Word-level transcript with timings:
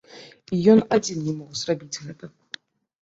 І 0.57 0.61
ён 0.73 0.79
адзін 0.97 1.21
не 1.27 1.33
мог 1.43 1.53
зрабіць 1.63 2.01
гэта. 2.07 2.33